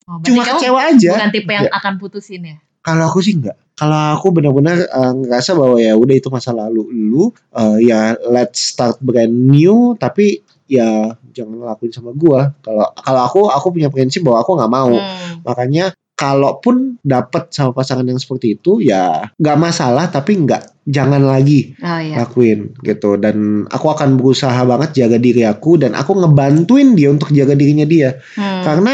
Oh, 0.06 0.22
cuma 0.22 0.46
kecewa 0.46 0.86
aja 0.86 1.18
Bukan 1.18 1.32
tipe 1.34 1.50
yang 1.50 1.66
Ya. 1.66 1.74
akan 1.74 1.94
putusin 1.98 2.42
ya? 2.46 2.58
Kalau 2.80 3.10
aku 3.10 3.18
sih 3.20 3.34
enggak. 3.34 3.58
Kalau 3.76 4.16
aku 4.16 4.32
benar-benar 4.32 4.88
eh, 4.88 5.14
ngerasa 5.20 5.52
bahwa 5.54 5.76
ya 5.78 5.94
udah 5.94 6.16
itu 6.16 6.32
masa 6.32 6.56
lalu 6.56 6.88
lu 6.90 7.24
eh, 7.52 7.78
ya 7.84 8.16
let's 8.28 8.72
start 8.72 8.96
brand 9.00 9.32
new 9.32 9.94
tapi 9.96 10.40
ya 10.66 11.12
jangan 11.30 11.62
lakuin 11.62 11.92
sama 11.92 12.16
gua. 12.16 12.56
Kalau 12.64 12.88
kalau 12.96 13.22
aku 13.22 13.40
aku 13.52 13.68
punya 13.76 13.92
prinsip 13.92 14.24
bahwa 14.24 14.40
aku 14.42 14.56
nggak 14.56 14.72
mau. 14.72 14.96
Hmm. 14.96 15.44
Makanya 15.44 15.92
kalaupun 16.16 16.96
dapet 17.04 17.52
sama 17.52 17.76
pasangan 17.76 18.08
yang 18.08 18.16
seperti 18.16 18.56
itu 18.56 18.80
ya 18.80 19.28
nggak 19.36 19.60
masalah 19.60 20.08
tapi 20.08 20.40
nggak 20.48 20.88
jangan 20.88 21.20
lagi 21.20 21.76
Oh 21.84 22.00
iya. 22.00 22.24
lakuin 22.24 22.72
gitu 22.88 23.20
dan 23.20 23.68
aku 23.68 23.92
akan 23.92 24.16
berusaha 24.16 24.56
banget 24.64 24.96
jaga 24.96 25.20
diri 25.20 25.44
aku 25.44 25.76
dan 25.76 25.92
aku 25.92 26.16
ngebantuin 26.16 26.96
dia 26.96 27.12
untuk 27.12 27.36
jaga 27.36 27.52
dirinya 27.52 27.84
dia 27.84 28.16
Hmm. 28.40 28.64
karena 28.64 28.94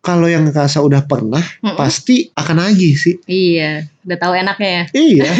kalau 0.00 0.26
yang 0.26 0.48
ngerasa 0.48 0.80
udah 0.80 1.04
pernah 1.04 1.44
Mm-mm. 1.60 1.76
pasti 1.76 2.32
akan 2.32 2.56
nagih 2.64 2.96
sih 2.96 3.20
Iya, 3.28 3.84
udah 4.04 4.18
tahu 4.18 4.32
enaknya 4.32 4.70
ya. 4.72 4.84
Iya. 4.96 5.30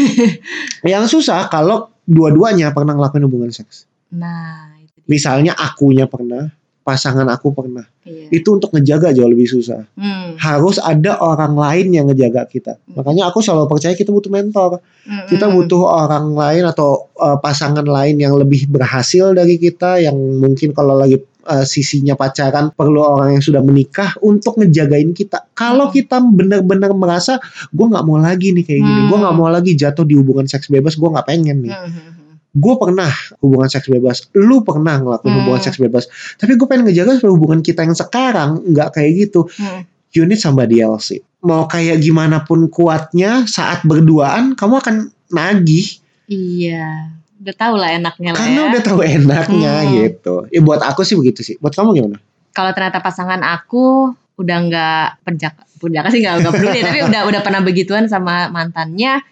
yang 0.97 1.05
susah 1.09 1.49
kalau 1.49 1.89
dua-duanya 2.05 2.77
pernah 2.77 2.93
ngelakuin 2.93 3.25
hubungan 3.25 3.51
seks. 3.55 3.89
Nah, 4.13 4.77
itu. 4.77 5.01
Misalnya 5.09 5.57
akunya 5.57 6.05
pernah, 6.11 6.51
pasangan 6.81 7.29
aku 7.29 7.53
pernah. 7.53 7.85
Iya. 8.03 8.33
Itu 8.41 8.57
untuk 8.57 8.73
ngejaga 8.73 9.13
jauh 9.13 9.29
lebih 9.29 9.47
susah. 9.47 9.85
Hmm. 9.95 10.35
Harus 10.41 10.81
ada 10.81 11.21
orang 11.21 11.55
lain 11.55 11.93
yang 11.93 12.05
ngejaga 12.09 12.49
kita. 12.49 12.81
Makanya 12.97 13.29
aku 13.29 13.45
selalu 13.45 13.69
percaya 13.69 13.93
kita 13.95 14.11
butuh 14.11 14.33
mentor. 14.33 14.81
Hmm. 15.05 15.29
Kita 15.29 15.47
butuh 15.53 15.85
orang 15.85 16.33
lain 16.33 16.65
atau 16.67 17.13
uh, 17.21 17.37
pasangan 17.39 17.85
lain 17.85 18.17
yang 18.19 18.35
lebih 18.35 18.67
berhasil 18.67 19.31
dari 19.37 19.61
kita 19.61 20.01
yang 20.01 20.17
mungkin 20.17 20.73
kalau 20.73 20.97
lagi 20.97 21.21
uh, 21.47 21.65
sisinya 21.69 22.17
pacaran 22.17 22.73
perlu 22.73 23.01
orang 23.05 23.37
yang 23.37 23.45
sudah 23.45 23.61
menikah 23.61 24.17
untuk 24.25 24.57
ngejagain 24.61 25.13
kita. 25.13 25.53
Kalau 25.53 25.93
Hmm. 25.93 25.95
kita 25.95 26.17
benar-benar 26.25 26.97
merasa 26.97 27.37
gue 27.71 27.87
nggak 27.87 28.05
mau 28.09 28.17
lagi 28.17 28.57
nih 28.57 28.65
kayak 28.65 28.81
gini, 28.81 29.01
gue 29.07 29.17
Hmm. 29.17 29.25
nggak 29.29 29.37
mau 29.37 29.49
lagi 29.53 29.73
jatuh 29.77 30.09
di 30.09 30.17
hubungan 30.17 30.49
seks 30.49 30.73
bebas, 30.73 30.97
gue 30.97 31.09
nggak 31.09 31.29
pengen 31.29 31.65
nih. 31.65 31.73
Hmm, 31.73 31.85
hmm, 31.85 32.01
hmm. 32.01 32.20
Gue 32.51 32.75
pernah 32.77 33.11
hubungan 33.39 33.67
seks 33.67 33.87
bebas, 33.87 34.27
lu 34.33 34.61
pernah 34.61 34.99
ngelakuin 34.99 35.29
Hmm. 35.29 35.39
hubungan 35.41 35.63
seks 35.63 35.79
bebas, 35.79 36.05
tapi 36.35 36.55
gue 36.55 36.67
pengen 36.67 36.83
ngejaga 36.85 37.15
supaya 37.17 37.31
hubungan 37.31 37.61
kita 37.61 37.83
yang 37.83 37.95
sekarang 37.95 38.59
nggak 38.67 38.89
kayak 38.93 39.11
gitu. 39.21 39.47
Hmm. 39.55 39.87
You 40.11 40.27
need 40.27 40.39
somebody 40.39 40.83
else 40.83 41.15
sih. 41.15 41.23
Mau 41.41 41.65
kayak 41.65 41.99
gimana 41.99 42.43
pun 42.43 42.67
kuatnya 42.67 43.47
saat 43.47 43.83
berduaan, 43.83 44.53
kamu 44.53 44.75
akan 44.77 44.95
nagih 45.29 46.03
Iya, 46.27 47.11
udah 47.39 47.55
tahu 47.55 47.75
lah 47.75 47.91
enaknya 47.93 48.31
lah 48.31 48.39
karena 48.41 48.61
ya. 48.61 48.69
udah 48.69 48.83
tahu 48.83 49.01
enaknya 49.01 49.75
Hmm. 49.77 49.91
gitu. 49.97 50.35
Ya 50.49 50.61
buat 50.61 50.79
aku 50.81 51.03
sih 51.03 51.15
begitu 51.15 51.43
sih. 51.43 51.55
Buat 51.57 51.75
kamu 51.75 51.91
gimana? 51.93 52.19
Kalau 52.51 52.71
ternyata 52.71 52.99
pasangan 52.99 53.39
aku 53.41 54.11
udah 54.37 54.57
nggak 54.61 55.07
perjaka, 55.23 55.63
perjaka 55.77 56.07
sih 56.09 56.19
nggak 56.19 56.35
nggak 56.41 56.53
peduli, 56.53 56.81
tapi 56.87 56.99
udah 57.05 57.21
udah 57.27 57.41
pernah 57.41 57.61
begituan 57.61 58.07
sama 58.07 58.47
mantannya. 58.49 59.23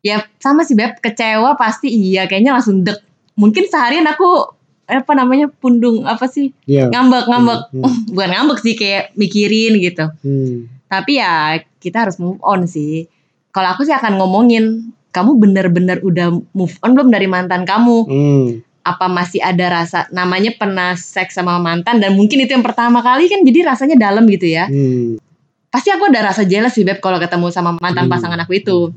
Ya 0.00 0.24
sama 0.38 0.64
sih 0.64 0.72
beb, 0.72 0.96
kecewa 0.98 1.54
pasti 1.54 1.88
iya, 1.88 2.24
kayaknya 2.24 2.56
langsung 2.56 2.80
dek. 2.80 2.96
Mungkin 3.36 3.68
seharian 3.68 4.04
aku 4.04 4.56
apa 4.90 5.14
namanya 5.14 5.46
pundung 5.46 6.02
apa 6.02 6.26
sih 6.26 6.50
Iya. 6.66 6.90
ngambek 6.90 7.24
ngambek 7.24 7.60
Hmm, 7.70 7.78
hmm. 7.78 7.96
bukan 8.10 8.28
ngambek 8.28 8.58
sih 8.58 8.74
kayak 8.74 9.14
mikirin 9.14 9.78
gitu 9.78 10.10
Hmm. 10.18 10.66
tapi 10.90 11.22
ya 11.22 11.62
kita 11.78 12.02
harus 12.02 12.18
move 12.18 12.42
on 12.42 12.66
sih 12.66 13.06
kalau 13.54 13.70
aku 13.70 13.86
sih 13.86 13.94
akan 13.94 14.18
ngomongin 14.18 14.90
kamu 15.10 15.38
bener-bener 15.38 16.02
udah 16.02 16.34
move 16.50 16.74
on 16.82 16.98
belum 16.98 17.06
dari 17.08 17.30
mantan 17.30 17.62
kamu 17.62 17.96
Hmm. 18.02 18.46
apa 18.82 19.06
masih 19.06 19.38
ada 19.38 19.70
rasa 19.70 20.10
namanya 20.10 20.50
pernah 20.52 20.98
seks 20.98 21.38
sama 21.38 21.62
mantan 21.62 22.02
dan 22.02 22.18
mungkin 22.18 22.42
itu 22.42 22.50
yang 22.50 22.66
pertama 22.66 22.98
kali 22.98 23.30
kan 23.30 23.46
jadi 23.46 23.70
rasanya 23.70 23.94
dalam 23.94 24.26
gitu 24.26 24.50
ya 24.50 24.66
Hmm. 24.66 25.22
pasti 25.70 25.94
aku 25.94 26.10
ada 26.10 26.26
rasa 26.26 26.42
jealous 26.42 26.74
sih 26.74 26.82
beb 26.82 26.98
kalau 26.98 27.22
ketemu 27.22 27.46
sama 27.54 27.78
mantan 27.78 28.10
Hmm. 28.10 28.12
pasangan 28.12 28.42
aku 28.42 28.58
itu 28.58 28.90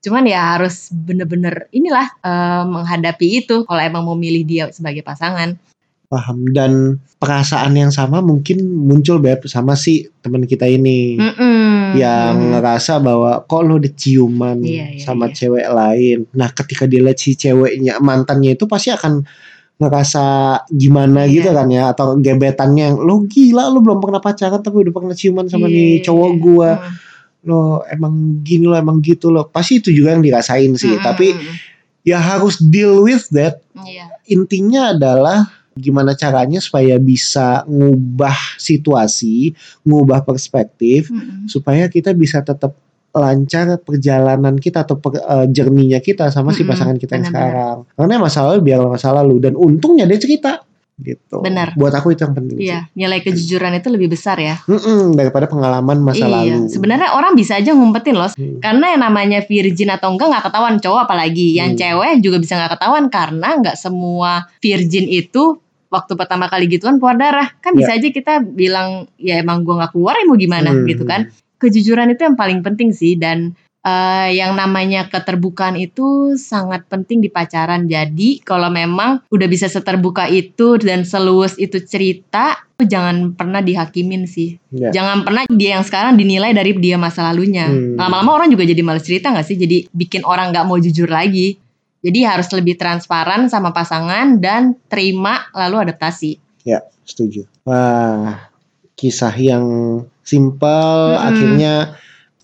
cuman 0.00 0.24
ya 0.24 0.56
harus 0.56 0.88
bener-bener 0.90 1.68
inilah 1.70 2.08
eh, 2.20 2.62
menghadapi 2.64 3.44
itu 3.44 3.62
kalau 3.64 3.80
emang 3.80 4.02
mau 4.02 4.16
milih 4.16 4.44
dia 4.44 4.64
sebagai 4.72 5.04
pasangan 5.04 5.56
Paham 6.10 6.50
dan 6.50 6.98
perasaan 7.22 7.78
yang 7.78 7.94
sama 7.94 8.18
mungkin 8.18 8.58
muncul 8.66 9.22
beb 9.22 9.46
sama 9.46 9.78
si 9.78 10.10
teman 10.26 10.42
kita 10.42 10.66
ini. 10.66 11.14
Mm-mm. 11.14 11.94
yang 11.94 12.34
Mm. 12.34 12.50
ngerasa 12.50 12.98
bahwa 12.98 13.46
kok 13.46 13.62
lo 13.62 13.78
udah 13.78 13.94
ciuman 13.94 14.58
Iya, 14.58 14.98
iya, 14.98 15.02
sama 15.06 15.30
iya. 15.30 15.34
cewek 15.38 15.66
lain. 15.70 16.18
Nah, 16.34 16.50
ketika 16.50 16.90
dia 16.90 16.98
lihat 16.98 17.14
si 17.14 17.38
ceweknya 17.38 18.02
mantannya 18.02 18.58
itu 18.58 18.66
pasti 18.66 18.90
akan 18.90 19.22
ngerasa 19.78 20.24
gimana 20.68 21.30
Iya. 21.30 21.34
gitu 21.40 21.48
kan 21.54 21.68
ya 21.70 21.94
atau 21.94 22.18
gebetannya 22.18 22.90
yang 22.90 22.96
lo 22.98 23.22
gila 23.24 23.70
lo 23.70 23.78
belum 23.78 24.02
pernah 24.02 24.18
pacaran 24.18 24.60
tapi 24.60 24.82
udah 24.82 24.92
pernah 24.92 25.14
ciuman 25.14 25.46
sama 25.46 25.70
Iya, 25.70 25.74
nih 25.78 25.90
iya, 25.94 26.02
cowok 26.04 26.30
iya. 26.30 26.40
gua 26.42 26.70
Mm. 26.74 26.94
Lo 27.42 27.80
emang 27.88 28.44
gini 28.44 28.68
lo 28.68 28.76
emang 28.76 29.00
gitu 29.00 29.28
lo 29.28 29.48
pasti 29.48 29.80
itu 29.80 29.88
juga 29.90 30.12
yang 30.12 30.20
dirasain 30.20 30.76
sih 30.76 30.96
Mm, 30.96 31.02
tapi 31.02 31.32
ya 32.02 32.20
harus 32.20 32.60
deal 32.60 33.00
with 33.00 33.28
that 33.30 33.60
Iya. 33.72 34.12
intinya 34.26 34.92
adalah 34.92 35.48
gimana 35.72 36.12
caranya 36.12 36.60
supaya 36.60 37.00
bisa 37.00 37.64
ngubah 37.64 38.36
situasi 38.60 39.56
ngubah 39.84 40.20
perspektif 40.22 41.08
Mm-mm. 41.08 41.48
supaya 41.48 41.88
kita 41.88 42.12
bisa 42.12 42.44
tetap 42.44 42.76
lancar 43.10 43.74
perjalanan 43.80 44.54
kita 44.54 44.86
atau 44.86 44.94
per, 44.94 45.18
eh, 45.18 45.46
journey-nya 45.50 45.98
kita 45.98 46.30
sama 46.30 46.52
si 46.52 46.62
pasangan 46.62 46.94
kita 46.94 47.18
yang 47.18 47.26
benar-benar. 47.26 47.50
sekarang. 47.50 47.76
Karena 47.98 48.14
masa 48.22 48.38
lalu 48.46 48.60
biar 48.62 48.78
masa 48.86 49.08
lalu 49.10 49.34
dan 49.42 49.54
untungnya 49.58 50.06
dia 50.06 50.14
cerita 50.14 50.62
gitu. 51.00 51.40
Benar. 51.40 51.72
Buat 51.74 51.94
aku 51.94 52.12
itu 52.12 52.22
yang 52.22 52.32
penting. 52.32 52.56
sih. 52.56 52.68
Iya, 52.68 52.86
nilai 52.92 53.20
kejujuran 53.20 53.72
itu 53.74 53.88
lebih 53.88 54.08
besar 54.08 54.36
ya. 54.36 54.60
Mm-mm, 54.64 55.12
daripada 55.12 55.44
pengalaman 55.44 55.98
masa 55.98 56.22
iya, 56.22 56.56
lalu. 56.56 56.68
sebenarnya 56.68 57.12
orang 57.12 57.32
bisa 57.34 57.56
aja 57.56 57.72
ngumpetin 57.72 58.14
loh. 58.14 58.30
Hmm. 58.30 58.60
Karena 58.60 58.86
yang 58.92 59.02
namanya 59.02 59.38
virgin 59.40 59.88
atau 59.88 60.12
enggak 60.12 60.28
nggak 60.28 60.44
ketahuan 60.46 60.76
cowok 60.76 61.00
apalagi. 61.04 61.46
Yang 61.52 61.70
Hmm. 61.70 61.78
cewek 61.78 62.10
juga 62.20 62.36
bisa 62.38 62.52
nggak 62.54 62.72
ketahuan 62.76 63.04
karena 63.08 63.48
nggak 63.58 63.76
semua 63.76 64.32
virgin 64.58 65.06
itu 65.06 65.58
waktu 65.88 66.12
pertama 66.14 66.46
kali 66.46 66.68
gituan 66.68 66.96
keluar 66.96 67.16
darah. 67.16 67.50
Kan 67.58 67.74
bisa 67.74 67.92
aja 67.92 68.06
kita 68.06 68.40
bilang 68.40 69.08
ya 69.16 69.40
emang 69.40 69.64
gua 69.64 69.82
nggak 69.82 69.92
keluar 69.92 70.14
ya 70.14 70.24
mau 70.24 70.36
gimana 70.36 70.70
Hmm. 70.70 70.86
gitu 70.86 71.02
kan. 71.02 71.32
Kejujuran 71.56 72.08
itu 72.08 72.22
yang 72.22 72.34
paling 72.34 72.60
penting 72.60 72.88
sih 72.90 73.14
dan 73.14 73.52
eh, 73.80 74.28
yang 74.36 74.56
namanya 74.56 75.08
keterbukaan 75.08 75.76
itu 75.80 76.36
sangat 76.36 76.84
penting 76.86 77.24
di 77.24 77.32
pacaran. 77.32 77.88
Jadi 77.88 78.44
kalau 78.44 78.68
memang 78.68 79.24
udah 79.32 79.48
bisa 79.48 79.66
seterbuka 79.66 80.28
itu 80.28 80.76
dan 80.80 81.04
seluas 81.08 81.56
itu 81.56 81.80
cerita, 81.84 82.60
jangan 82.80 83.32
pernah 83.36 83.64
dihakimin 83.64 84.28
sih. 84.28 84.60
Ya. 84.72 84.92
Jangan 84.92 85.24
pernah 85.24 85.44
dia 85.48 85.80
yang 85.80 85.84
sekarang 85.84 86.16
dinilai 86.16 86.52
dari 86.52 86.76
dia 86.76 86.96
masa 87.00 87.28
lalunya. 87.28 87.68
Hmm. 87.68 87.96
Lama-lama 87.96 88.44
orang 88.44 88.48
juga 88.52 88.64
jadi 88.68 88.80
males 88.84 89.04
cerita 89.04 89.32
gak 89.32 89.46
sih? 89.48 89.56
Jadi 89.56 89.88
bikin 89.92 90.24
orang 90.24 90.52
gak 90.52 90.66
mau 90.68 90.76
jujur 90.80 91.08
lagi. 91.08 91.56
Jadi 92.00 92.24
harus 92.24 92.48
lebih 92.56 92.80
transparan 92.80 93.52
sama 93.52 93.76
pasangan 93.76 94.40
dan 94.40 94.72
terima 94.88 95.52
lalu 95.52 95.84
adaptasi. 95.84 96.40
Ya, 96.64 96.80
setuju. 97.04 97.44
Wah, 97.68 98.48
kisah 98.96 99.36
yang 99.36 99.64
simpel 100.24 101.12
Mm-mm. 101.12 101.28
akhirnya 101.28 101.74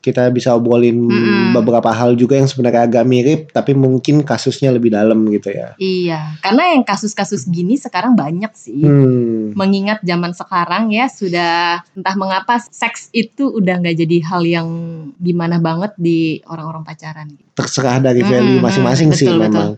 kita 0.06 0.30
bisa 0.30 0.54
obrolin 0.54 1.10
Mm-mm. 1.10 1.50
beberapa 1.50 1.90
hal 1.90 2.14
juga 2.14 2.38
yang 2.38 2.46
sebenarnya 2.46 2.86
agak 2.86 3.04
mirip 3.10 3.40
tapi 3.50 3.74
mungkin 3.74 4.22
kasusnya 4.22 4.70
lebih 4.70 4.94
dalam 4.94 5.26
gitu 5.34 5.50
ya. 5.50 5.74
Iya, 5.82 6.38
karena 6.38 6.78
yang 6.78 6.86
kasus-kasus 6.86 7.50
gini 7.50 7.74
sekarang 7.74 8.14
banyak 8.14 8.54
sih. 8.54 8.86
Hmm. 8.86 9.50
Mengingat 9.58 10.06
zaman 10.06 10.30
sekarang 10.30 10.94
ya 10.94 11.10
sudah 11.10 11.82
entah 11.98 12.14
mengapa 12.14 12.62
seks 12.62 13.10
itu 13.10 13.50
udah 13.50 13.82
nggak 13.82 13.98
jadi 14.06 14.18
hal 14.22 14.42
yang 14.46 14.68
gimana 15.18 15.58
banget 15.58 15.90
di 15.98 16.38
orang-orang 16.46 16.86
pacaran. 16.86 17.34
Terserah 17.58 17.98
dari 17.98 18.22
value 18.22 18.62
masing-masing 18.62 19.10
mm, 19.10 19.18
sih 19.18 19.26
betul, 19.26 19.42
memang. 19.42 19.68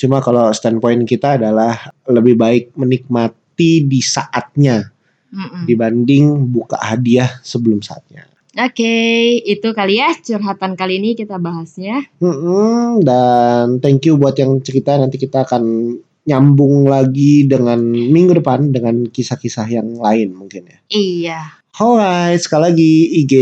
Cuma 0.00 0.24
kalau 0.24 0.48
standpoint 0.56 1.04
kita 1.04 1.36
adalah 1.36 1.92
lebih 2.08 2.40
baik 2.40 2.64
menikmati 2.72 3.84
di 3.84 4.00
saatnya 4.00 4.88
Mm-mm. 5.28 5.68
dibanding 5.68 6.48
buka 6.48 6.80
hadiah 6.80 7.28
sebelum 7.44 7.84
saatnya. 7.84 8.33
Oke, 8.54 8.94
itu 9.42 9.68
kali 9.74 9.98
ya 9.98 10.14
curhatan 10.14 10.78
kali 10.78 11.02
ini 11.02 11.18
kita 11.18 11.42
bahasnya. 11.42 12.06
Mm-mm, 12.22 13.02
dan 13.02 13.82
thank 13.82 14.06
you 14.06 14.14
buat 14.14 14.38
yang 14.38 14.62
cerita 14.62 14.94
nanti 14.94 15.18
kita 15.18 15.42
akan 15.42 15.94
nyambung 16.24 16.88
lagi 16.88 17.44
dengan 17.44 17.82
minggu 17.92 18.40
depan 18.40 18.72
dengan 18.72 19.04
kisah-kisah 19.10 19.68
yang 19.68 19.98
lain 19.98 20.32
mungkin 20.32 20.70
ya. 20.70 20.78
Iya. 20.88 21.40
Alright, 21.74 22.38
sekali 22.38 22.62
lagi 22.70 22.92
IG 23.26 23.32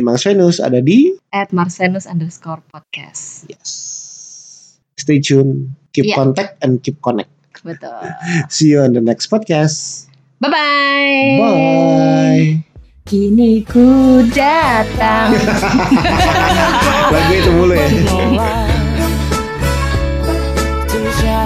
Mas 0.00 0.24
Venus 0.24 0.56
ada 0.56 0.80
di 0.80 1.12
At 1.28 1.52
Marsenus 1.52 2.08
underscore 2.08 2.64
podcast. 2.72 3.44
yes. 3.52 3.70
Stay 4.96 5.20
tune, 5.20 5.76
keep 5.92 6.08
Iya. 6.08 6.16
contact 6.16 6.56
and 6.64 6.80
keep 6.80 6.96
connect. 7.04 7.28
Betul. 7.60 7.92
See 8.54 8.72
you 8.72 8.80
on 8.80 8.96
the 8.96 9.04
next 9.04 9.28
podcast. 9.28 10.08
Bye-bye. 10.40 11.38
Bye. 11.38 12.73
Kini 13.04 13.60
ku 13.68 14.24
datang. 14.32 15.36
Lagu 17.12 17.32
itu 17.36 17.50
mulu 17.52 17.76
ya. 17.76 17.84
Terusnya 20.88 21.40